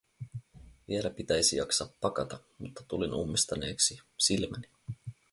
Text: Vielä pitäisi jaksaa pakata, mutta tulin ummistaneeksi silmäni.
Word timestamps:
Vielä 0.87 1.09
pitäisi 1.09 1.57
jaksaa 1.57 1.89
pakata, 2.01 2.39
mutta 2.59 2.83
tulin 2.87 3.13
ummistaneeksi 3.13 3.99
silmäni. 4.17 4.67